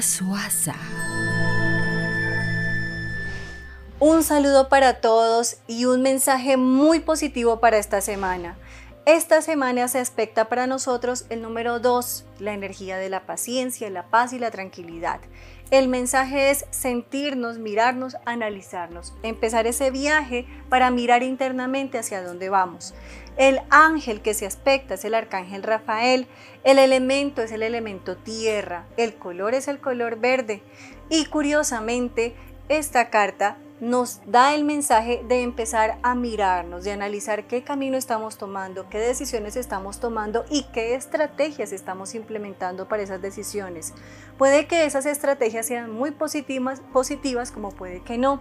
Suaza. 0.00 0.76
Un 3.98 4.22
saludo 4.22 4.68
para 4.68 5.00
todos 5.00 5.56
y 5.66 5.86
un 5.86 6.02
mensaje 6.02 6.56
muy 6.56 7.00
positivo 7.00 7.58
para 7.58 7.76
esta 7.78 8.00
semana. 8.00 8.56
Esta 9.06 9.40
semana 9.40 9.86
se 9.86 10.00
aspecta 10.00 10.48
para 10.48 10.66
nosotros 10.66 11.26
el 11.28 11.40
número 11.40 11.78
2, 11.78 12.26
la 12.40 12.54
energía 12.54 12.96
de 12.96 13.08
la 13.08 13.24
paciencia, 13.24 13.88
la 13.88 14.08
paz 14.10 14.32
y 14.32 14.40
la 14.40 14.50
tranquilidad. 14.50 15.20
El 15.70 15.86
mensaje 15.86 16.50
es 16.50 16.64
sentirnos, 16.70 17.58
mirarnos, 17.58 18.16
analizarnos, 18.24 19.14
empezar 19.22 19.68
ese 19.68 19.92
viaje 19.92 20.44
para 20.68 20.90
mirar 20.90 21.22
internamente 21.22 21.98
hacia 21.98 22.20
dónde 22.20 22.48
vamos. 22.48 22.94
El 23.36 23.60
ángel 23.70 24.22
que 24.22 24.34
se 24.34 24.44
aspecta 24.44 24.94
es 24.94 25.04
el 25.04 25.14
arcángel 25.14 25.62
Rafael, 25.62 26.26
el 26.64 26.80
elemento 26.80 27.42
es 27.42 27.52
el 27.52 27.62
elemento 27.62 28.16
tierra, 28.16 28.86
el 28.96 29.14
color 29.14 29.54
es 29.54 29.68
el 29.68 29.78
color 29.78 30.18
verde 30.18 30.64
y 31.10 31.26
curiosamente 31.26 32.34
esta 32.68 33.08
carta 33.10 33.56
nos 33.80 34.20
da 34.26 34.54
el 34.54 34.64
mensaje 34.64 35.22
de 35.28 35.42
empezar 35.42 35.98
a 36.02 36.14
mirarnos, 36.14 36.84
de 36.84 36.92
analizar 36.92 37.46
qué 37.46 37.62
camino 37.62 37.98
estamos 37.98 38.38
tomando, 38.38 38.88
qué 38.88 38.98
decisiones 38.98 39.56
estamos 39.56 40.00
tomando 40.00 40.44
y 40.48 40.64
qué 40.72 40.94
estrategias 40.94 41.72
estamos 41.72 42.14
implementando 42.14 42.88
para 42.88 43.02
esas 43.02 43.20
decisiones. 43.20 43.92
Puede 44.38 44.66
que 44.66 44.84
esas 44.86 45.04
estrategias 45.04 45.66
sean 45.66 45.90
muy 45.92 46.10
positivas, 46.10 46.80
positivas 46.92 47.52
como 47.52 47.70
puede 47.70 48.02
que 48.02 48.16
no, 48.16 48.40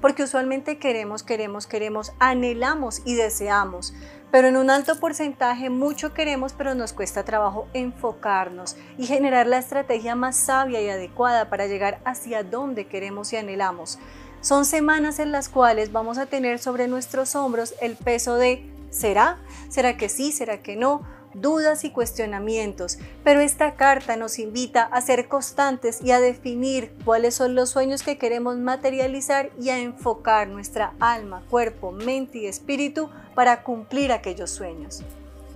porque 0.00 0.22
usualmente 0.22 0.78
queremos, 0.78 1.22
queremos, 1.22 1.66
queremos, 1.66 2.12
anhelamos 2.18 3.02
y 3.04 3.14
deseamos, 3.14 3.92
pero 4.30 4.48
en 4.48 4.56
un 4.56 4.70
alto 4.70 5.00
porcentaje 5.00 5.70
mucho 5.70 6.12
queremos, 6.12 6.52
pero 6.52 6.74
nos 6.74 6.92
cuesta 6.92 7.24
trabajo 7.24 7.66
enfocarnos 7.72 8.76
y 8.98 9.06
generar 9.06 9.46
la 9.46 9.58
estrategia 9.58 10.14
más 10.14 10.36
sabia 10.36 10.80
y 10.80 10.88
adecuada 10.88 11.48
para 11.48 11.66
llegar 11.66 12.00
hacia 12.04 12.44
donde 12.44 12.86
queremos 12.86 13.32
y 13.32 13.36
anhelamos. 13.36 13.98
Son 14.46 14.64
semanas 14.64 15.18
en 15.18 15.32
las 15.32 15.48
cuales 15.48 15.90
vamos 15.90 16.18
a 16.18 16.26
tener 16.26 16.60
sobre 16.60 16.86
nuestros 16.86 17.34
hombros 17.34 17.74
el 17.80 17.96
peso 17.96 18.36
de 18.36 18.64
¿será? 18.90 19.38
¿Será 19.68 19.96
que 19.96 20.08
sí? 20.08 20.30
¿Será 20.30 20.62
que 20.62 20.76
no? 20.76 21.02
dudas 21.34 21.84
y 21.84 21.90
cuestionamientos, 21.90 22.98
pero 23.24 23.40
esta 23.40 23.74
carta 23.74 24.14
nos 24.14 24.38
invita 24.38 24.84
a 24.84 25.00
ser 25.00 25.26
constantes 25.26 26.00
y 26.00 26.12
a 26.12 26.20
definir 26.20 26.94
cuáles 27.04 27.34
son 27.34 27.56
los 27.56 27.70
sueños 27.70 28.04
que 28.04 28.18
queremos 28.18 28.56
materializar 28.56 29.50
y 29.60 29.70
a 29.70 29.78
enfocar 29.78 30.46
nuestra 30.46 30.94
alma, 31.00 31.42
cuerpo, 31.50 31.90
mente 31.90 32.38
y 32.38 32.46
espíritu 32.46 33.10
para 33.34 33.64
cumplir 33.64 34.12
aquellos 34.12 34.50
sueños. 34.50 35.02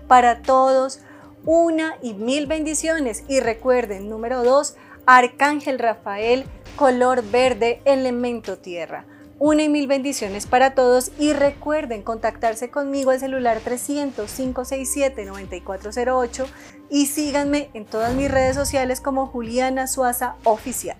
Para 0.08 0.42
todos, 0.42 0.98
una 1.44 1.96
y 2.02 2.12
mil 2.14 2.48
bendiciones 2.48 3.22
y 3.28 3.38
recuerden, 3.38 4.10
número 4.10 4.42
dos, 4.42 4.74
Arcángel 5.06 5.78
Rafael 5.78 6.44
color 6.80 7.22
verde, 7.30 7.80
elemento 7.84 8.56
tierra. 8.56 9.04
Una 9.38 9.62
y 9.64 9.68
mil 9.68 9.86
bendiciones 9.86 10.46
para 10.46 10.74
todos 10.74 11.12
y 11.18 11.34
recuerden 11.34 12.00
contactarse 12.00 12.70
conmigo 12.70 13.10
al 13.10 13.20
celular 13.20 13.60
300-567-9408 13.62 16.46
y 16.88 17.04
síganme 17.04 17.68
en 17.74 17.84
todas 17.84 18.14
mis 18.14 18.30
redes 18.30 18.56
sociales 18.56 19.02
como 19.02 19.26
Juliana 19.26 19.88
Suaza 19.88 20.36
Oficial. 20.44 20.96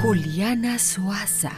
Juliana 0.00 0.78
Suaza. 0.78 1.50